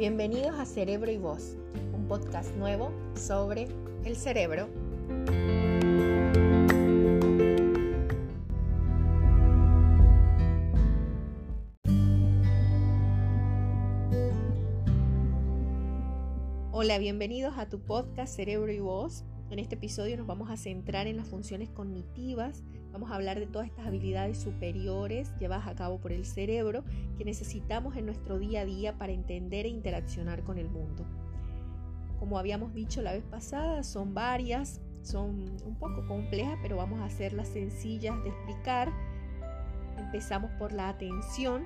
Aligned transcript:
Bienvenidos 0.00 0.58
a 0.58 0.64
Cerebro 0.64 1.10
y 1.10 1.18
Voz, 1.18 1.58
un 1.92 2.08
podcast 2.08 2.56
nuevo 2.56 2.90
sobre 3.14 3.68
el 4.02 4.16
cerebro. 4.16 4.66
Hola, 16.72 16.96
bienvenidos 16.98 17.58
a 17.58 17.68
tu 17.68 17.80
podcast 17.80 18.34
Cerebro 18.34 18.72
y 18.72 18.80
Voz. 18.80 19.26
En 19.50 19.58
este 19.58 19.74
episodio 19.74 20.16
nos 20.16 20.26
vamos 20.26 20.50
a 20.50 20.56
centrar 20.56 21.06
en 21.06 21.16
las 21.16 21.28
funciones 21.28 21.68
cognitivas 21.68 22.62
Vamos 22.92 23.10
a 23.10 23.14
hablar 23.14 23.38
de 23.38 23.46
todas 23.46 23.68
estas 23.68 23.86
habilidades 23.86 24.38
superiores 24.38 25.32
llevadas 25.38 25.68
a 25.68 25.74
cabo 25.74 25.98
por 25.98 26.12
el 26.12 26.24
cerebro 26.24 26.84
que 27.16 27.24
necesitamos 27.24 27.96
en 27.96 28.06
nuestro 28.06 28.38
día 28.38 28.62
a 28.62 28.64
día 28.64 28.98
para 28.98 29.12
entender 29.12 29.66
e 29.66 29.68
interaccionar 29.68 30.42
con 30.42 30.58
el 30.58 30.68
mundo. 30.68 31.06
Como 32.18 32.38
habíamos 32.38 32.74
dicho 32.74 33.00
la 33.00 33.12
vez 33.12 33.24
pasada, 33.24 33.82
son 33.84 34.12
varias, 34.12 34.80
son 35.02 35.56
un 35.64 35.76
poco 35.78 36.06
complejas, 36.06 36.58
pero 36.62 36.76
vamos 36.76 37.00
a 37.00 37.04
hacerlas 37.04 37.48
sencillas 37.48 38.22
de 38.24 38.30
explicar. 38.30 38.92
Empezamos 39.96 40.50
por 40.58 40.72
la 40.72 40.88
atención. 40.88 41.64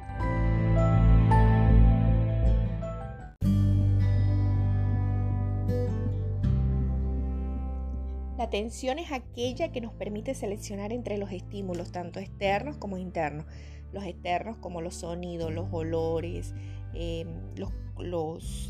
Atención 8.55 9.01
es 9.01 9.11
aquella 9.11 9.73
que 9.73 9.81
nos 9.81 9.93
permite 9.95 10.33
seleccionar 10.33 10.93
entre 10.93 11.19
los 11.19 11.33
estímulos, 11.33 11.91
tanto 11.91 12.21
externos 12.21 12.77
como 12.77 12.97
internos. 12.99 13.47
Los 13.93 14.05
externos 14.05 14.57
como 14.59 14.81
los 14.81 14.95
sonidos, 14.95 15.53
los 15.53 15.67
olores, 15.73 16.55
em, 16.93 17.27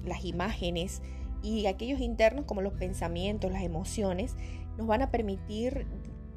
las 0.07 0.25
imágenes 0.25 1.03
y 1.43 1.67
aquellos 1.67 2.01
internos 2.01 2.47
como 2.47 2.63
los 2.63 2.73
pensamientos, 2.73 3.53
las 3.53 3.63
emociones, 3.63 4.37
nos 4.79 4.87
van 4.87 5.03
a 5.03 5.11
permitir 5.11 5.87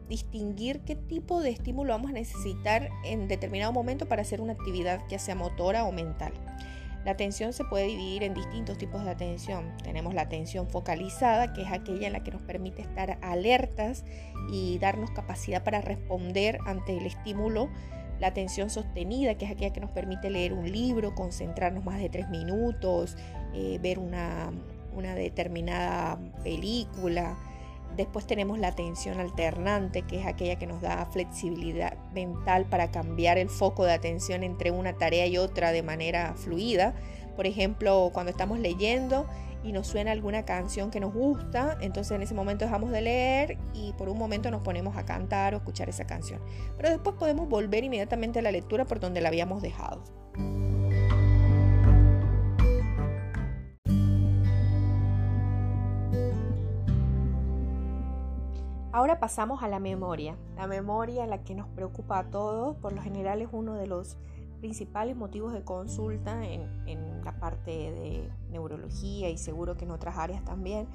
distinguir 0.09 0.81
qué 0.81 0.95
tipo 0.95 1.41
de 1.41 1.51
estímulo 1.51 1.93
vamos 1.93 2.11
a 2.11 2.13
necesitar 2.13 2.89
en 3.05 3.29
determinado 3.29 3.71
momento 3.71 4.07
para 4.07 4.23
hacer 4.23 4.41
una 4.41 4.53
actividad, 4.53 5.01
ya 5.09 5.19
sea 5.19 5.35
motora 5.35 5.85
o 5.85 5.93
mental. 5.93 6.33
La 7.07 7.13
atención 7.13 7.53
se 7.53 7.63
puede 7.63 7.85
dividir 7.87 8.23
en 8.23 8.33
distintos 8.33 8.77
tipos 8.77 9.01
de 9.05 9.09
atención. 9.09 9.71
Tenemos 9.81 10.13
la 10.13 10.23
atención 10.23 10.67
focalizada, 10.67 11.53
que 11.53 11.61
es 11.61 11.71
aquella 11.71 12.07
en 12.07 12.11
la 12.11 12.21
que 12.21 12.31
nos 12.31 12.41
permite 12.41 12.81
estar 12.81 13.17
alertas 13.21 14.03
y 14.51 14.77
darnos 14.79 15.11
capacidad 15.11 15.63
para 15.63 15.79
responder 15.79 16.59
ante 16.65 16.97
el 16.97 17.05
estímulo. 17.05 17.69
La 18.19 18.27
atención 18.27 18.69
sostenida, 18.69 19.35
que 19.35 19.45
es 19.45 19.51
aquella 19.51 19.71
que 19.71 19.79
nos 19.79 19.91
permite 19.91 20.29
leer 20.29 20.51
un 20.51 20.69
libro, 20.69 21.15
concentrarnos 21.15 21.85
más 21.85 21.97
de 22.01 22.09
tres 22.09 22.27
minutos, 22.27 23.15
eh, 23.53 23.79
ver 23.81 23.99
una, 23.99 24.51
una 24.93 25.15
determinada 25.15 26.19
película, 26.43 27.37
Después 27.97 28.27
tenemos 28.27 28.59
la 28.59 28.67
atención 28.67 29.19
alternante, 29.19 30.03
que 30.03 30.19
es 30.19 30.27
aquella 30.27 30.57
que 30.57 30.67
nos 30.67 30.81
da 30.81 31.03
flexibilidad 31.07 31.97
mental 32.13 32.65
para 32.65 32.91
cambiar 32.91 33.39
el 33.39 33.49
foco 33.49 33.85
de 33.85 33.93
atención 33.93 34.43
entre 34.43 34.69
una 34.69 34.93
tarea 34.93 35.25
y 35.25 35.39
otra 35.39 35.71
de 35.71 35.81
manera 35.81 36.35
fluida. 36.35 36.93
Por 37.35 37.47
ejemplo, 37.47 38.11
cuando 38.13 38.29
estamos 38.29 38.59
leyendo 38.59 39.25
y 39.63 39.71
nos 39.71 39.87
suena 39.87 40.11
alguna 40.11 40.45
canción 40.45 40.91
que 40.91 40.99
nos 40.99 41.11
gusta, 41.11 41.75
entonces 41.81 42.11
en 42.11 42.21
ese 42.21 42.35
momento 42.35 42.65
dejamos 42.65 42.91
de 42.91 43.01
leer 43.01 43.57
y 43.73 43.93
por 43.93 44.09
un 44.09 44.19
momento 44.19 44.51
nos 44.51 44.61
ponemos 44.61 44.95
a 44.95 45.03
cantar 45.03 45.55
o 45.55 45.57
escuchar 45.57 45.89
esa 45.89 46.05
canción. 46.05 46.39
Pero 46.77 46.89
después 46.89 47.15
podemos 47.17 47.49
volver 47.49 47.83
inmediatamente 47.83 48.39
a 48.39 48.41
la 48.43 48.51
lectura 48.51 48.85
por 48.85 48.99
donde 48.99 49.21
la 49.21 49.29
habíamos 49.29 49.63
dejado. 49.63 50.03
Ahora 58.97 59.19
pasamos 59.19 59.61
a 59.61 59.67
la 59.67 59.77
memoria. 59.77 60.35
La 60.55 60.65
memoria, 60.65 61.27
la 61.27 61.43
que 61.43 61.53
nos 61.53 61.67
preocupa 61.67 62.17
a 62.17 62.31
todos, 62.31 62.75
por 62.77 62.93
lo 62.93 63.01
general 63.03 63.43
es 63.43 63.47
uno 63.51 63.75
de 63.75 63.85
los 63.85 64.17
principales 64.59 65.15
motivos 65.15 65.53
de 65.53 65.63
consulta 65.63 66.43
en, 66.43 67.23
la 67.23 67.39
parte 67.39 67.69
de 67.69 68.31
neurología 68.49 69.29
y 69.29 69.37
seguro 69.37 69.77
que 69.77 69.85
en 69.85 69.91
otras 69.91 70.17
áreas 70.17 70.43
también. 70.43 70.87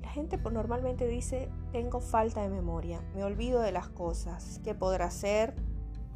La 0.00 0.08
gente 0.08 0.38
normalmente 0.38 1.06
dice, 1.06 1.50
tengo 1.70 2.00
falta 2.00 2.40
de 2.40 2.48
memoria, 2.48 3.02
me 3.14 3.24
olvido 3.24 3.60
de 3.60 3.72
las 3.72 3.88
cosas, 3.90 4.62
¿qué 4.64 4.74
podrá 4.74 5.10
ser? 5.10 5.54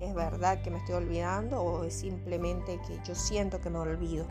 ¿Es 0.00 0.14
verdad 0.14 0.62
que 0.62 0.70
me 0.70 0.78
estoy 0.78 0.94
olvidando 0.94 1.60
o 1.60 1.84
es 1.84 1.92
simplemente 1.92 2.80
que 2.86 3.00
yo 3.04 3.14
siento 3.14 3.60
que 3.60 3.68
me 3.68 3.80
olvido? 3.80 4.26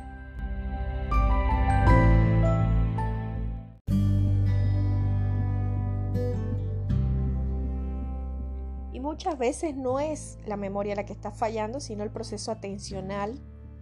Muchas 9.18 9.40
veces 9.40 9.76
no 9.76 10.00
es 10.00 10.38
la 10.46 10.58
memoria 10.58 10.94
la 10.94 11.04
que 11.04 11.12
está 11.12 11.32
fallando, 11.32 11.80
sino 11.80 12.04
el 12.04 12.12
proceso 12.12 12.52
atencional 12.52 13.40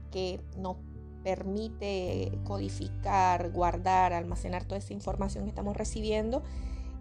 que 0.10 0.40
nos 0.58 0.78
permite 1.26 2.40
codificar, 2.46 3.52
guardar, 3.52 4.14
almacenar 4.14 4.64
toda 4.64 4.78
esa 4.78 4.94
información 4.94 5.44
que 5.44 5.50
estamos 5.50 5.76
recibiendo. 5.76 6.42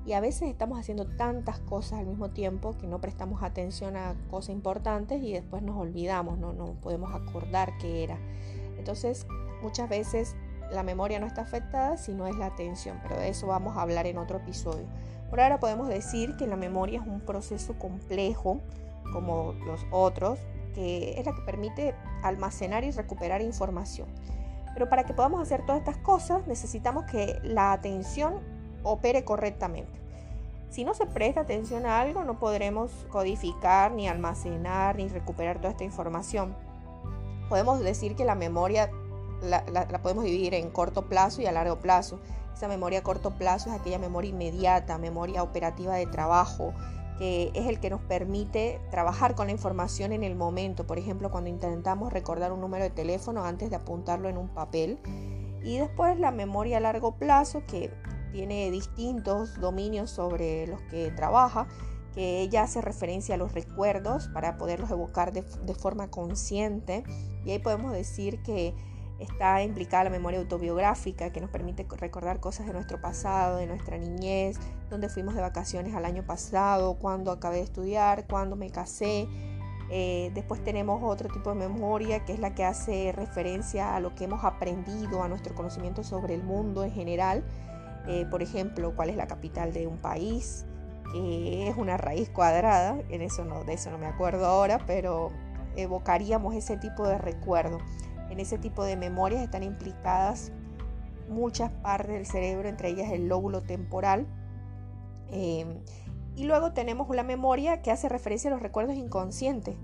Y 0.04 0.14
a 0.14 0.20
veces 0.20 0.48
estamos 0.48 0.80
haciendo 0.80 1.06
tantas 1.06 1.60
cosas 1.60 2.00
al 2.00 2.06
mismo 2.06 2.30
tiempo 2.30 2.76
que 2.76 2.88
no 2.88 3.00
prestamos 3.00 3.44
atención 3.44 3.96
a 3.96 4.16
cosas 4.28 4.50
importantes 4.50 5.22
y 5.22 5.32
después 5.32 5.62
nos 5.62 5.76
olvidamos, 5.76 6.36
no, 6.36 6.52
no 6.52 6.72
podemos 6.80 7.14
acordar 7.14 7.78
qué 7.78 8.02
era. 8.02 8.18
Entonces, 8.76 9.28
muchas 9.62 9.88
veces 9.88 10.34
la 10.72 10.82
memoria 10.82 11.20
no 11.20 11.26
está 11.26 11.42
afectada, 11.42 11.96
sino 11.98 12.26
es 12.26 12.34
la 12.34 12.46
atención, 12.46 12.98
pero 13.00 13.16
de 13.16 13.28
eso 13.28 13.46
vamos 13.46 13.76
a 13.76 13.82
hablar 13.82 14.08
en 14.08 14.18
otro 14.18 14.38
episodio. 14.38 14.88
Por 15.30 15.40
ahora 15.40 15.58
podemos 15.58 15.88
decir 15.88 16.36
que 16.36 16.46
la 16.46 16.56
memoria 16.56 17.00
es 17.00 17.06
un 17.06 17.20
proceso 17.20 17.78
complejo, 17.78 18.60
como 19.12 19.52
los 19.66 19.86
otros, 19.90 20.38
que 20.74 21.18
es 21.18 21.26
la 21.26 21.34
que 21.34 21.42
permite 21.42 21.94
almacenar 22.22 22.84
y 22.84 22.90
recuperar 22.90 23.42
información. 23.42 24.08
Pero 24.74 24.88
para 24.88 25.04
que 25.04 25.14
podamos 25.14 25.40
hacer 25.40 25.64
todas 25.64 25.78
estas 25.78 25.98
cosas 25.98 26.46
necesitamos 26.46 27.04
que 27.04 27.38
la 27.42 27.72
atención 27.72 28.40
opere 28.82 29.24
correctamente. 29.24 30.04
Si 30.70 30.84
no 30.84 30.92
se 30.94 31.06
presta 31.06 31.42
atención 31.42 31.86
a 31.86 32.00
algo, 32.00 32.24
no 32.24 32.40
podremos 32.40 32.90
codificar, 33.08 33.92
ni 33.92 34.08
almacenar, 34.08 34.96
ni 34.96 35.08
recuperar 35.08 35.58
toda 35.58 35.70
esta 35.70 35.84
información. 35.84 36.56
Podemos 37.48 37.78
decir 37.78 38.16
que 38.16 38.24
la 38.24 38.34
memoria 38.34 38.90
la, 39.44 40.00
podemos 40.02 40.24
dividir 40.24 40.54
en 40.54 40.70
corto 40.70 41.08
plazo 41.08 41.42
y 41.42 41.46
a 41.46 41.52
largo 41.52 41.78
plazo. 41.78 42.20
Esa 42.54 42.68
memoria 42.68 43.00
a 43.00 43.02
corto 43.02 43.32
plazo 43.32 43.70
es 43.70 43.80
aquella 43.80 43.98
memoria 43.98 44.30
inmediata, 44.30 44.96
memoria 44.98 45.42
operativa 45.42 45.94
de 45.94 46.06
trabajo, 46.06 46.72
que 47.18 47.50
es 47.54 47.66
el 47.66 47.80
que 47.80 47.90
nos 47.90 48.00
permite 48.02 48.80
trabajar 48.90 49.34
con 49.34 49.46
la 49.46 49.52
información 49.52 50.12
en 50.12 50.22
el 50.22 50.36
momento. 50.36 50.86
Por 50.86 50.98
ejemplo, 50.98 51.30
cuando 51.30 51.50
intentamos 51.50 52.12
recordar 52.12 52.52
un 52.52 52.60
número 52.60 52.84
de 52.84 52.90
teléfono 52.90 53.44
antes 53.44 53.70
de 53.70 53.76
apuntarlo 53.76 54.28
en 54.28 54.36
un 54.36 54.48
papel. 54.48 54.98
Y 55.62 55.78
después 55.78 56.18
la 56.18 56.30
memoria 56.30 56.76
a 56.76 56.80
largo 56.80 57.16
plazo, 57.16 57.62
que 57.66 57.90
tiene 58.32 58.70
distintos 58.70 59.60
dominios 59.60 60.10
sobre 60.10 60.66
los 60.66 60.80
que 60.82 61.10
trabaja, 61.10 61.66
que 62.14 62.42
ella 62.42 62.62
hace 62.62 62.80
referencia 62.80 63.34
a 63.34 63.38
los 63.38 63.52
recuerdos 63.52 64.28
para 64.28 64.56
poderlos 64.56 64.90
evocar 64.90 65.32
de 65.32 65.74
forma 65.74 66.10
consciente. 66.10 67.02
Y 67.44 67.50
ahí 67.50 67.58
podemos 67.58 67.92
decir 67.92 68.42
que 68.42 68.74
Está 69.18 69.62
implicada 69.62 70.04
la 70.04 70.10
memoria 70.10 70.40
autobiográfica 70.40 71.30
que 71.30 71.40
nos 71.40 71.50
permite 71.50 71.86
recordar 71.98 72.40
cosas 72.40 72.66
de 72.66 72.72
nuestro 72.72 73.00
pasado, 73.00 73.58
de 73.58 73.66
nuestra 73.66 73.96
niñez, 73.96 74.58
dónde 74.90 75.08
fuimos 75.08 75.34
de 75.34 75.40
vacaciones 75.40 75.94
al 75.94 76.04
año 76.04 76.24
pasado, 76.24 76.94
cuándo 76.94 77.30
acabé 77.30 77.58
de 77.58 77.62
estudiar, 77.62 78.26
cuándo 78.26 78.56
me 78.56 78.70
casé. 78.70 79.28
Eh, 79.90 80.30
después 80.34 80.64
tenemos 80.64 81.00
otro 81.04 81.28
tipo 81.28 81.50
de 81.50 81.56
memoria 81.56 82.24
que 82.24 82.32
es 82.32 82.40
la 82.40 82.54
que 82.54 82.64
hace 82.64 83.12
referencia 83.12 83.94
a 83.94 84.00
lo 84.00 84.14
que 84.14 84.24
hemos 84.24 84.42
aprendido, 84.42 85.22
a 85.22 85.28
nuestro 85.28 85.54
conocimiento 85.54 86.02
sobre 86.02 86.34
el 86.34 86.42
mundo 86.42 86.82
en 86.82 86.90
general. 86.90 87.44
Eh, 88.08 88.26
por 88.30 88.42
ejemplo, 88.42 88.94
cuál 88.96 89.10
es 89.10 89.16
la 89.16 89.28
capital 89.28 89.72
de 89.72 89.86
un 89.86 89.98
país, 89.98 90.66
que 91.12 91.68
es 91.68 91.76
una 91.76 91.96
raíz 91.96 92.28
cuadrada, 92.30 92.98
en 93.08 93.22
eso 93.22 93.44
no, 93.44 93.62
de 93.62 93.74
eso 93.74 93.90
no 93.90 93.98
me 93.98 94.06
acuerdo 94.06 94.46
ahora, 94.46 94.80
pero 94.86 95.30
evocaríamos 95.76 96.54
ese 96.54 96.76
tipo 96.76 97.06
de 97.06 97.18
recuerdo. 97.18 97.78
En 98.30 98.40
ese 98.40 98.58
tipo 98.58 98.84
de 98.84 98.96
memorias 98.96 99.42
están 99.42 99.62
implicadas 99.62 100.52
muchas 101.28 101.70
partes 101.70 102.14
del 102.14 102.26
cerebro, 102.26 102.68
entre 102.68 102.90
ellas 102.90 103.12
el 103.12 103.28
lóbulo 103.28 103.62
temporal. 103.62 104.26
Em, 105.30 105.78
y 106.36 106.44
luego 106.44 106.72
tenemos 106.72 107.08
una 107.08 107.22
memoria 107.22 107.82
que 107.82 107.90
hace 107.90 108.08
referencia 108.08 108.50
a 108.50 108.52
los 108.52 108.62
recuerdos 108.62 108.96
inconscientes. 108.96 109.76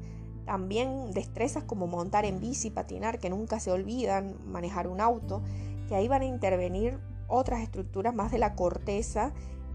También 0.44 1.12
destrezas 1.12 1.64
como 1.64 1.86
montar 1.86 2.24
en 2.24 2.40
bici, 2.40 2.70
patinar, 2.70 3.18
que 3.18 3.30
nunca 3.30 3.60
se 3.60 3.70
olvidan, 3.70 4.36
manejar 4.50 4.88
un 4.88 5.00
auto, 5.00 5.42
que 5.88 5.94
ahí 5.94 6.08
van 6.08 6.22
a 6.22 6.26
intervenir 6.26 6.98
otras 7.28 7.60
estructuras 7.60 8.14
más 8.14 8.32
de 8.32 8.38
la 8.38 8.54
corteza 8.54 9.32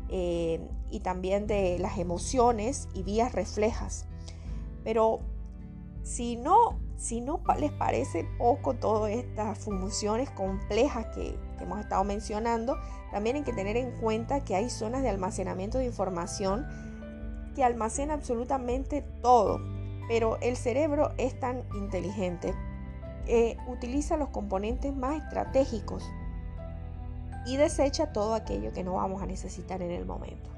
eh, 0.10 0.60
y 0.92 1.00
también 1.00 1.48
de 1.48 1.80
las 1.80 1.98
emociones 1.98 2.90
y 2.94 3.04
vías 3.04 3.32
reflejas. 3.32 4.06
Pero 4.84 5.20
si 6.04 6.36
no 6.36 6.78
si 6.98 7.22
no 7.22 7.42
les 7.60 7.72
parece 7.72 8.26
poco 8.38 8.74
todas 8.74 9.12
estas 9.12 9.58
funciones 9.60 10.30
complejas 10.30 11.08
que, 11.16 11.38
hemos 11.60 11.80
estado 11.80 12.04
mencionando, 12.04 12.78
también 13.12 13.38
hay 13.38 13.44
que 13.44 13.54
tener 13.54 13.78
en 13.78 13.92
cuenta 13.92 14.44
que 14.44 14.56
hay 14.56 14.70
zonas 14.70 15.02
de 15.02 15.10
almacenamiento 15.10 15.78
de 15.78 15.86
información 15.86 16.66
que 17.56 17.64
almacena 17.64 18.14
absolutamente 18.14 19.02
todo, 19.22 19.62
pero 20.08 20.38
el 20.42 20.56
cerebro 20.58 21.14
es 21.18 21.40
tan 21.40 21.64
inteligente 21.76 22.54
que 23.26 23.58
utiliza 23.68 24.18
los 24.18 24.30
componentes 24.30 24.96
más 24.96 25.24
estratégicos 25.24 26.04
y 27.46 27.58
desecha 27.58 28.12
todo 28.12 28.34
aquello 28.34 28.74
que 28.74 28.84
no 28.84 28.96
vamos 28.96 29.22
a 29.22 29.26
necesitar 29.26 29.82
en 29.82 29.92
el 29.92 30.06
momento. 30.06 30.55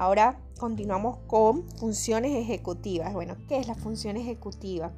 Ahora 0.00 0.40
continuamos 0.58 1.18
con 1.26 1.68
funciones 1.76 2.34
ejecutivas. 2.34 3.12
Bueno, 3.12 3.36
¿qué 3.50 3.58
es 3.58 3.68
la 3.68 3.74
función 3.74 4.16
ejecutiva? 4.16 4.92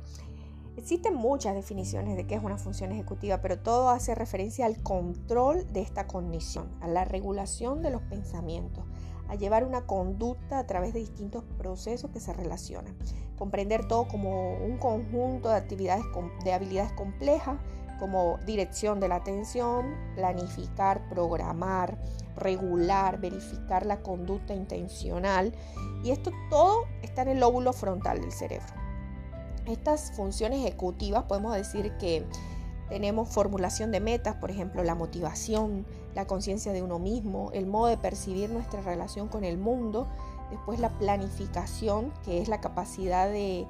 Existen 0.77 1.17
muchas 1.17 1.57
definiciones 1.57 2.17
de 2.17 2.25
qué 2.25 2.37
es 2.37 2.45
una 2.45 2.57
función 2.57 2.93
ejecutiva, 2.93 3.43
pero 3.43 3.59
todo 3.59 3.89
hace 3.89 4.15
referencia 4.15 4.65
al 4.65 4.81
control 4.81 5.67
de 5.73 5.81
esta 5.81 6.07
cognición, 6.07 6.69
a 6.81 6.87
la 6.87 7.05
regulación 7.05 7.83
de 7.83 7.91
los 7.91 8.01
pensamientos, 8.03 8.85
a 9.27 9.35
llevar 9.35 9.65
una 9.65 9.87
conducta 9.87 10.61
a 10.61 10.69
través 10.69 10.95
de 10.95 11.01
distintos 11.01 11.43
procesos 11.59 12.13
que 12.13 12.21
se 12.21 12.33
relacionan. 12.33 12.95
Comprender 13.37 13.89
todo 13.89 14.07
como 14.07 14.57
un 14.65 14.79
conjunto 14.79 15.49
de 15.49 15.57
actividades 15.57 16.05
de 16.45 16.53
habilidades 16.53 16.93
complejas 16.93 17.59
como 18.03 18.41
dirección 18.45 18.99
de 18.99 19.07
la 19.07 19.15
atención, 19.15 19.95
planificar, 20.17 21.09
programar, 21.09 21.97
regular, 22.35 23.21
verificar 23.21 23.87
la 23.87 24.01
conducta 24.01 24.55
intencional 24.55 25.55
y 26.03 26.11
esto 26.11 26.33
todo 26.51 26.81
está 27.03 27.23
en 27.23 27.29
el 27.29 27.39
lóbulo 27.39 27.73
frontal 27.73 28.21
del 28.21 28.33
cerebro. 28.33 28.67
Estas 29.67 30.11
funciones 30.17 30.65
ejecutivas 30.67 31.27
podemos 31.29 31.55
decir 31.55 31.93
que 31.99 32.27
tenemos 32.89 33.29
formulación 33.29 33.93
de 33.93 34.01
metas, 34.01 34.35
por 34.35 34.51
ejemplo, 34.51 34.83
la 34.83 34.97
motivación, 34.97 35.87
la 36.17 36.27
conciencia 36.27 36.73
de 36.73 36.83
uno 36.83 36.99
mismo, 36.99 37.53
el 37.53 37.69
modo 37.69 37.87
de 37.87 37.99
percibir 37.99 38.51
nuestra 38.51 38.81
relación 38.81 39.29
con 39.29 39.45
el 39.45 39.59
mundo, 39.59 40.09
después 40.51 40.81
la 40.81 40.91
planificación, 40.99 42.13
que 42.25 42.43
es 42.43 42.49
la 42.49 42.61
capacidad 42.61 43.29
de, 43.31 43.65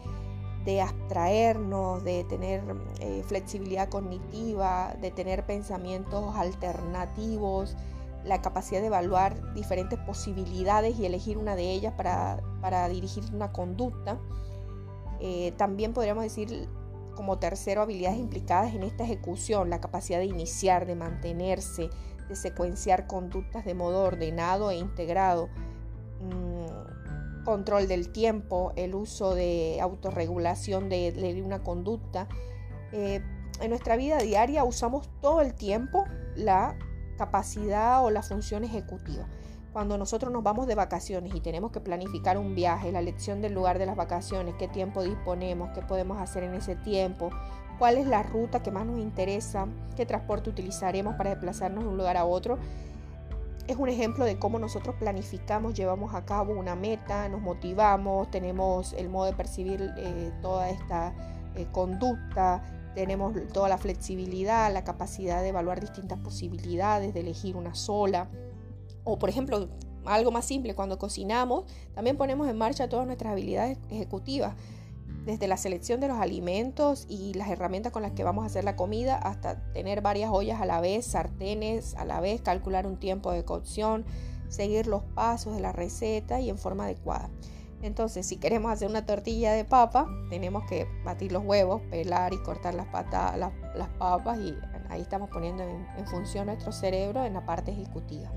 abstraernos, 0.81 2.05
de 2.05 2.25
tener 2.25 2.63
eh, 3.01 3.23
flexibilidad 3.27 3.89
cognitiva, 3.89 4.95
de 5.01 5.11
tener 5.11 5.45
pensamientos 5.45 6.35
alternativos, 6.37 7.77
la 8.25 8.41
capacidad 8.41 8.81
de 8.81 8.87
evaluar 8.87 9.55
diferentes 9.55 9.99
posibilidades 9.99 10.99
y 10.99 11.07
elegir 11.07 11.39
una 11.39 11.57
de 11.57 11.73
ellas 11.73 11.95
para, 11.95 12.89
dirigir 12.89 13.25
una 13.33 13.53
conducta. 13.53 14.19
Eh, 15.21 15.53
también 15.57 15.93
podríamos 15.93 16.23
decir 16.23 16.69
como 17.15 17.39
tercero, 17.39 17.83
habilidades 17.83 18.19
implicadas 18.19 18.75
en 18.75 18.83
esta 18.85 19.05
ejecución, 19.05 19.71
la 19.71 19.81
capacidad 19.81 20.19
de 20.19 20.27
iniciar, 20.27 20.87
de 20.87 20.95
mantenerse, 20.95 21.91
de 22.29 22.37
secuenciar 22.37 23.07
conductas 23.07 23.65
de 23.65 23.75
modo 23.75 24.03
ordenado 24.05 24.71
e 24.71 24.77
integrado, 24.77 25.49
mm, 26.21 26.52
control 27.45 27.89
del 27.89 28.11
tiempo, 28.11 28.73
el 28.77 28.95
uso 28.95 29.35
de 29.35 29.79
autorregulación 29.81 30.89
de, 30.89 31.43
una 31.45 31.63
conducta. 31.63 32.29
Eh, 32.93 33.23
en 33.61 33.71
nuestra 33.71 33.97
vida 33.97 34.19
diaria 34.19 34.65
usamos 34.65 35.09
todo 35.21 35.41
el 35.41 35.55
tiempo 35.55 36.05
la 36.35 36.77
capacidad 37.17 38.05
o 38.05 38.11
la 38.11 38.23
función 38.23 38.65
ejecutiva. 38.65 39.29
Cuando 39.73 39.97
nosotros 39.97 40.31
nos 40.33 40.43
vamos 40.43 40.67
de 40.67 40.75
vacaciones 40.75 41.35
y 41.35 41.41
tenemos 41.41 41.73
que 41.73 41.81
planificar 41.81 42.37
un 42.37 42.55
viaje, 42.55 42.93
la 42.93 42.99
elección 42.99 43.41
del 43.41 43.55
lugar 43.55 43.79
de 43.79 43.87
las 43.87 43.97
vacaciones, 43.97 44.55
qué 44.59 44.69
tiempo 44.69 45.03
disponemos, 45.03 45.71
qué 45.75 45.81
podemos 45.81 46.19
hacer 46.19 46.43
en 46.43 46.55
ese 46.55 46.77
tiempo, 46.77 47.31
cuál 47.79 47.97
es 47.97 48.07
la 48.07 48.23
ruta 48.23 48.63
que 48.63 48.71
más 48.71 48.85
nos 48.85 48.99
interesa, 48.99 49.67
qué 49.97 50.05
transporte 50.05 50.51
utilizaremos 50.51 51.15
para 51.15 51.31
desplazarnos 51.31 51.85
de 51.85 51.91
un 51.91 51.97
lugar 51.97 52.19
a 52.19 52.27
otro, 52.27 52.59
es 53.69 53.77
un 53.77 53.89
ejemplo 53.89 54.25
de 54.25 54.39
cómo 54.39 54.59
nosotros 54.59 54.97
planificamos, 54.97 55.75
llevamos 55.75 56.15
a 56.15 56.25
cabo 56.25 56.53
una 56.53 56.75
meta, 56.75 57.29
nos 57.29 57.41
motivamos, 57.41 58.31
tenemos 58.31 58.93
el 58.95 59.09
modo 59.09 59.27
de 59.27 59.35
percibir 59.35 59.93
eh, 59.97 60.33
toda 60.43 60.69
esta 60.69 61.15
eh, 61.55 61.67
conducta, 61.71 62.63
tenemos 62.95 63.35
toda 63.53 63.69
la 63.69 63.79
flexibilidad, 63.79 64.73
la 64.73 64.85
capacidad 64.85 65.43
de 65.43 65.49
evaluar 65.49 65.81
distintas 65.81 66.19
posibilidades, 66.19 67.15
de 67.15 67.21
elegir 67.21 67.57
una 67.57 67.75
sola. 67.75 68.29
O 69.05 69.19
por 69.19 69.29
ejemplo, 69.29 69.69
algo 70.05 70.31
más 70.33 70.45
simple, 70.45 70.75
cuando 70.75 70.99
cocinamos, 70.99 71.65
también 71.95 72.17
ponemos 72.17 72.49
en 72.49 72.59
marcha 72.59 72.89
todas 72.89 73.07
nuestras 73.07 73.33
habilidades 73.33 73.79
ejecutivas, 73.91 74.55
desde 75.25 75.47
la 75.47 75.57
selección 75.57 76.01
de 76.01 76.09
los 76.09 76.19
alimentos 76.19 77.07
y 77.09 77.35
las 77.35 77.49
herramientas 77.49 77.93
con 77.93 78.03
las 78.03 78.13
que 78.13 78.25
vamos 78.25 78.45
a 78.45 78.47
hacer 78.47 78.65
la 78.65 78.77
comida, 78.77 79.17
hasta 79.17 79.63
tener 79.73 80.01
varias 80.01 80.31
ollas 80.31 80.61
a 80.61 80.67
la 80.67 80.81
vez, 80.81 81.07
sartenes 81.07 81.95
a 81.97 82.05
la 82.05 82.21
vez, 82.21 82.41
calcular 82.43 82.87
un 82.87 82.99
tiempo 82.99 83.31
de 83.31 83.45
cocción, 83.45 84.05
seguir 84.49 84.87
los 84.87 85.03
pasos 85.03 85.55
de 85.55 85.61
la 85.61 85.73
receta 85.73 86.41
y 86.41 86.51
en 86.51 86.59
forma 86.59 86.85
adecuada. 86.85 87.31
Entonces, 87.83 88.27
si 88.27 88.37
queremos 88.37 88.71
hacer 88.73 88.89
una 88.89 89.07
tortilla 89.07 89.53
de 89.53 89.65
papa, 89.65 90.07
tenemos 90.31 90.65
que 90.69 90.87
batir 91.05 91.33
los 91.33 91.45
huevos, 91.45 91.83
pelar 91.91 92.33
y 92.33 92.39
cortar 92.43 92.75
las, 92.75 92.87
papas 93.99 94.39
y 94.39 94.55
ahí 94.89 95.01
estamos 95.01 95.31
poniendo 95.31 95.65
en 95.65 96.07
función 96.07 96.47
nuestro 96.47 96.71
cerebro 96.71 97.25
en 97.25 97.35
la 97.35 97.45
parte 97.45 97.73
ejecutiva. 97.73 98.31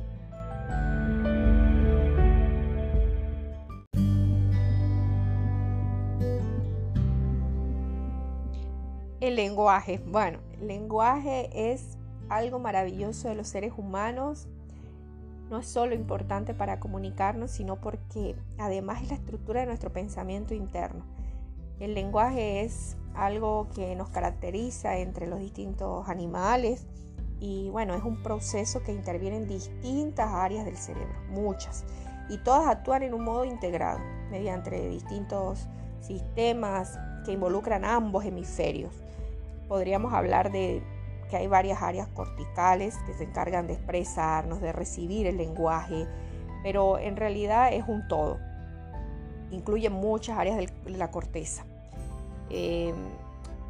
Lenguaje. 9.35 10.01
Bueno, 10.07 10.39
el 10.53 10.67
lenguaje 10.67 11.73
es 11.73 11.97
algo 12.29 12.57
maravilloso 12.57 13.27
de 13.27 13.35
los 13.35 13.49
seres 13.49 13.73
humanos. 13.75 14.47
No 15.49 15.59
es 15.59 15.67
solo 15.67 15.93
importante 15.93 16.53
para 16.53 16.79
comunicarnos, 16.79 17.51
sino 17.51 17.75
porque 17.75 18.35
además 18.57 19.01
es 19.03 19.09
la 19.09 19.15
estructura 19.15 19.59
de 19.59 19.67
nuestro 19.67 19.91
pensamiento 19.91 20.53
interno. 20.53 21.03
El 21.79 21.93
lenguaje 21.93 22.61
es 22.61 22.95
algo 23.13 23.67
que 23.75 23.95
nos 23.97 24.09
caracteriza 24.09 24.97
entre 24.97 25.27
los 25.27 25.39
distintos 25.39 26.07
animales 26.07 26.87
y 27.41 27.69
bueno, 27.69 27.93
es 27.93 28.03
un 28.03 28.23
proceso 28.23 28.81
que 28.83 28.93
interviene 28.93 29.37
en 29.37 29.47
distintas 29.47 30.29
áreas 30.31 30.63
del 30.63 30.77
cerebro, 30.77 31.13
muchas, 31.29 31.83
y 32.29 32.37
todas 32.37 32.67
actúan 32.67 33.03
en 33.03 33.13
un 33.13 33.25
modo 33.25 33.43
integrado, 33.43 33.99
mediante 34.31 34.87
distintos 34.87 35.67
sistemas 35.99 36.97
que 37.25 37.33
involucran 37.33 37.83
ambos 37.83 38.23
hemisferios. 38.23 39.04
Podríamos 39.67 40.13
hablar 40.13 40.51
de 40.51 40.83
que 41.29 41.37
hay 41.37 41.47
varias 41.47 41.81
áreas 41.81 42.07
corticales 42.09 42.97
que 43.05 43.13
se 43.13 43.23
encargan 43.23 43.67
de 43.67 43.73
expresarnos, 43.73 44.61
de 44.61 44.71
recibir 44.71 45.27
el 45.27 45.37
lenguaje, 45.37 46.07
pero 46.63 46.97
en 46.99 47.15
realidad 47.15 47.73
es 47.73 47.83
un 47.87 48.07
todo. 48.07 48.37
Incluye 49.51 49.89
muchas 49.89 50.37
áreas 50.37 50.57
de 50.57 50.69
la 50.97 51.11
corteza. 51.11 51.65
Eh, 52.49 52.93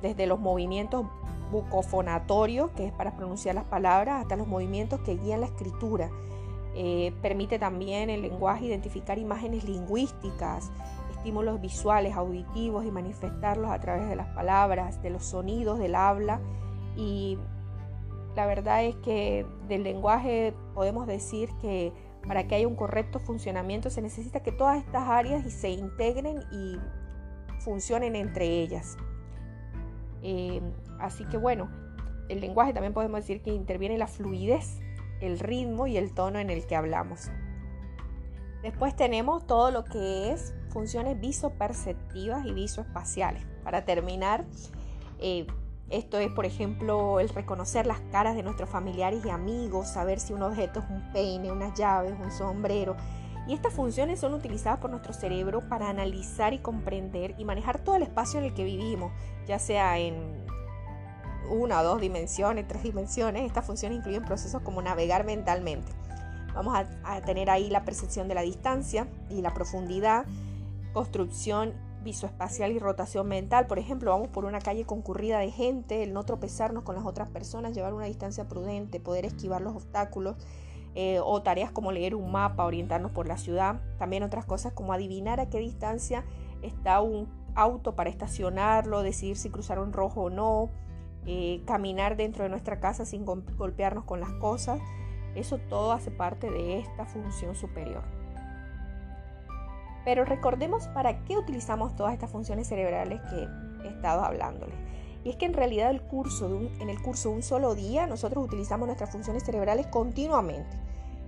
desde 0.02 0.28
los 0.28 0.40
movimientos 0.40 1.06
bucofonatorio, 1.52 2.74
que 2.75 2.88
es 2.88 2.94
para 2.94 3.16
pronunciar 3.16 3.56
las 3.56 3.66
palabras, 3.66 4.22
hasta 4.22 4.36
los 4.36 4.48
movimientos 4.48 5.00
que 5.02 5.16
guían 5.16 5.42
la 5.42 5.48
escritura. 5.48 6.10
Eh, 6.75 7.14
permite 7.22 7.58
también 7.58 8.10
el 8.10 8.22
lenguaje 8.22 8.66
identificar 8.66 9.18
imágenes 9.18 9.64
lingüísticas, 9.64 10.72
estímulos 11.25 11.60
visuales, 11.60 12.15
auditivos 12.15 12.86
y 12.86 12.91
manifestarlos 12.91 13.72
a 13.72 13.79
través 13.79 14.08
de 14.08 14.15
las 14.15 14.27
palabras, 14.36 15.01
de 15.01 15.10
los 15.10 15.25
sonidos 15.25 15.79
del 15.79 15.96
habla. 15.96 16.39
Y 16.96 17.39
la 18.36 18.46
verdad 18.46 18.84
es 18.84 18.96
que 18.98 19.44
del 19.67 19.82
lenguaje 19.82 20.53
podemos 20.75 21.08
decir 21.08 21.50
que 21.62 21.91
para 22.27 22.48
que 22.48 22.53
haya 22.53 22.67
un 22.67 22.75
correcto 22.75 23.17
funcionamiento 23.17 23.89
se 23.89 24.03
necesita 24.03 24.41
que 24.41 24.51
todas 24.51 24.77
estas 24.77 25.10
áreas 25.10 25.51
se 25.51 25.72
integren 25.72 26.44
y 26.51 26.77
funcionen 27.63 28.15
entre 28.15 28.46
ellas. 28.46 28.96
Eh, 30.22 30.62
así 31.00 31.25
que 31.25 31.38
bueno, 31.38 31.72
el 32.29 32.39
lenguaje 32.39 32.72
también 32.72 32.94
podemos 32.94 33.20
decir 33.22 33.41
que 33.41 33.50
interviene 33.50 33.98
la 33.98 34.05
fluidez, 34.05 34.79
el 35.22 35.39
ritmo 35.39 35.88
y 35.88 35.98
el 35.98 36.13
tono 36.13 36.38
en 36.38 36.51
el 36.51 36.67
que 36.67 36.75
hablamos. 36.75 37.32
Después 38.66 38.96
tenemos 38.96 39.46
todo 39.46 39.70
lo 39.70 39.84
que 39.84 40.32
es 40.32 40.56
funciones 40.70 41.20
visoperceptivas 41.20 42.48
y 42.48 42.52
visoespaciales. 42.52 43.46
Para 43.64 43.86
terminar, 43.86 44.44
eh, 45.20 45.46
esto 45.92 46.18
es, 46.18 46.32
por 46.32 46.48
ejemplo, 46.48 47.20
el 47.20 47.30
reconocer 47.30 47.86
las 47.86 48.00
caras 48.12 48.36
de 48.36 48.42
nuestros 48.42 48.68
familiares 48.68 49.24
y 49.24 49.30
amigos, 49.30 49.90
saber 49.90 50.20
si 50.20 50.34
un 50.34 50.42
objeto 50.42 50.80
es 50.80 50.86
un 50.90 51.12
peine, 51.14 51.52
unas 51.52 51.78
llaves, 51.78 52.16
un 52.20 52.32
sombrero, 52.32 52.96
y 53.48 53.54
estas 53.54 53.72
funciones 53.72 54.20
son 54.20 54.34
utilizadas 54.34 54.80
por 54.80 54.90
nuestro 54.90 55.14
cerebro 55.14 55.70
para 55.70 55.88
analizar 55.88 56.56
y 56.56 56.58
comprender 56.58 57.36
y 57.38 57.46
manejar 57.46 57.78
todo 57.78 57.98
el 57.98 58.02
espacio 58.02 58.40
en 58.40 58.46
el 58.46 58.56
que 58.56 58.64
vivimos, 58.64 59.12
ya 59.46 59.60
sea 59.60 60.00
en 60.00 60.44
una 61.52 61.82
o 61.82 61.84
dos 61.84 62.02
dimensiones, 62.02 62.68
tres 62.68 62.82
dimensiones. 62.82 63.44
Estas 63.44 63.64
funciones 63.64 64.00
incluyen 64.00 64.26
procesos 64.26 64.64
como 64.64 64.82
navegar 64.82 65.24
mentalmente. 65.24 65.92
Vamos 66.56 66.76
a, 67.04 67.22
tener 67.22 67.50
ahí 67.50 67.70
la 67.70 67.84
percepción 67.84 68.28
de 68.28 68.36
la 68.36 68.42
distancia 68.42 69.08
y 69.30 69.42
la 69.42 69.54
profundidad, 69.54 70.26
construcción 70.94 71.74
visoespacial 72.04 72.72
y 72.72 72.80
rotación 72.80 73.28
mental. 73.28 73.68
Por 73.68 73.78
ejemplo, 73.78 74.12
vamos 74.12 74.30
por 74.30 74.46
una 74.46 74.60
calle 74.60 74.86
concurrida 74.86 75.40
de 75.40 75.52
gente, 75.52 76.04
el 76.04 76.14
no 76.14 76.24
tropezarnos 76.24 76.84
con 76.84 76.96
las 76.96 77.06
otras 77.06 77.30
personas, 77.30 77.74
llevar 77.74 77.94
una 77.94 78.06
distancia 78.06 78.48
prudente, 78.48 79.00
poder 79.00 79.26
esquivar 79.26 79.62
los 79.62 79.76
obstáculos. 79.76 80.36
Eh, 80.98 81.20
o 81.22 81.42
tareas 81.42 81.72
como 81.72 81.92
leer 81.92 82.16
un 82.16 82.32
mapa, 82.32 82.64
orientarnos 82.64 83.12
por 83.12 83.28
la 83.28 83.36
ciudad. 83.36 83.82
También 84.00 84.24
otras 84.24 84.46
cosas 84.46 84.72
como 84.72 84.94
adivinar 84.94 85.42
a 85.42 85.50
qué 85.50 85.60
distancia 85.60 86.24
está 86.62 87.02
un 87.02 87.28
auto 87.54 87.96
para 87.96 88.10
estacionarlo, 88.10 89.04
decidir 89.04 89.36
si 89.36 89.50
cruzar 89.50 89.80
un 89.80 89.92
rojo 89.92 90.24
o 90.24 90.30
no, 90.30 90.70
eh, 91.26 91.62
caminar 91.66 92.16
dentro 92.16 92.44
de 92.44 92.50
nuestra 92.50 92.80
casa 92.80 93.04
sin 93.04 93.26
golpearnos 93.26 94.06
con 94.06 94.22
las 94.22 94.32
cosas. 94.34 94.80
Eso 95.36 95.58
todo 95.58 95.92
hace 95.92 96.12
parte 96.12 96.50
de 96.50 96.80
esta 96.80 97.06
función 97.06 97.56
superior. 97.56 98.04
Pero 100.06 100.24
recordemos 100.24 100.88
para 100.89 101.24
qué 101.25 101.38
utilizamos 101.38 101.96
todas 101.96 102.13
estas 102.13 102.32
funciones 102.32 102.68
cerebrales 102.68 103.20
que 103.30 103.48
he 103.84 103.89
estado 103.89 104.24
hablándoles. 104.24 104.75
Y 105.24 105.30
es 105.32 105.36
que 105.36 105.48
en 105.48 105.54
realidad 105.54 105.89
el 105.89 106.01
curso 106.01 106.70
en 106.80 106.89
el 106.89 107.01
curso 107.01 107.30
de 107.30 107.36
un 107.36 107.44
solo 107.44 107.74
día 107.74 108.06
nosotros 108.06 108.46
utilizamos 108.46 108.86
nuestras 108.88 109.12
funciones 109.12 109.44
cerebrales 109.44 109.88
continuamente. 109.88 110.77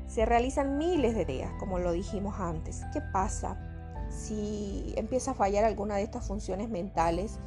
Se 0.07 0.25
realizan 0.25 0.77
miles 0.77 1.15
de 1.15 1.25
tareas, 1.25 1.51
como 1.59 1.79
lo 1.79 1.91
dijimos 1.91 2.39
antes. 2.39 2.83
¿Qué 2.93 3.01
pasa 3.01 3.57
si 4.09 4.93
empieza 4.95 5.31
a 5.31 5.33
fallar 5.33 5.65
alguna 5.65 5.95
de 5.95 6.03
estas 6.03 6.27
funciones 6.27 6.69
mentales? 6.69 7.39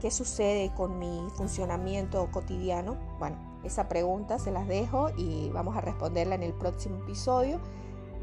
¿Qué 0.00 0.10
sucede 0.10 0.70
con 0.76 0.98
mi 0.98 1.26
funcionamiento 1.34 2.30
cotidiano? 2.30 2.96
Bueno, 3.18 3.49
esa 3.64 3.88
pregunta 3.88 4.38
se 4.38 4.50
las 4.50 4.66
dejo 4.66 5.10
y 5.16 5.50
vamos 5.50 5.76
a 5.76 5.80
responderla 5.80 6.34
en 6.34 6.42
el 6.42 6.52
próximo 6.52 6.98
episodio, 6.98 7.60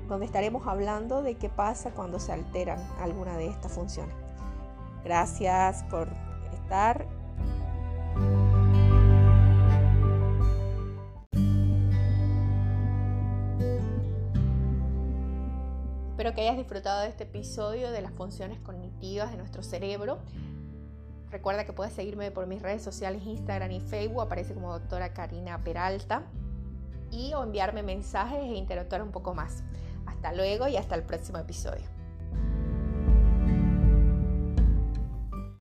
donde 0.07 0.25
estaremos 0.25 0.67
hablando 0.67 1.21
de 1.21 1.35
qué 1.35 1.49
pasa 1.49 1.91
cuando 1.91 2.19
se 2.19 2.31
alteran 2.31 2.79
alguna 2.99 3.37
de 3.37 3.47
estas 3.47 3.73
funciones. 3.73 4.15
Gracias 5.03 5.83
por 5.83 6.09
estar. 6.53 7.07
Espero 16.11 16.33
que 16.33 16.41
hayas 16.41 16.57
disfrutado 16.57 17.01
de 17.01 17.09
este 17.09 17.25
episodio 17.25 17.91
de 17.91 18.01
las 18.01 18.11
funciones 18.11 18.59
cognitivas 18.59 19.29
de 19.31 19.37
nuestro 19.37 19.61
cerebro. 19.61 20.17
Recuerda 21.31 21.65
que 21.65 21.73
puedes 21.73 21.93
seguirme 21.93 22.31
por 22.31 22.47
mis 22.47 22.61
redes 22.61 22.81
sociales, 22.81 23.23
Instagram 23.25 23.71
y 23.71 23.81
Facebook, 23.81 24.21
aparece 24.21 24.53
como 24.53 24.71
doctora 24.71 25.13
Karina 25.13 25.63
Peralta, 25.63 26.23
y 27.11 27.33
o 27.33 27.43
enviarme 27.43 27.83
mensajes 27.83 28.39
e 28.39 28.55
interactuar 28.55 29.01
un 29.01 29.11
poco 29.11 29.33
más. 29.33 29.63
Hasta 30.05 30.33
luego 30.33 30.67
y 30.67 30.77
hasta 30.77 30.95
el 30.95 31.03
próximo 31.03 31.37
episodio. 31.37 31.96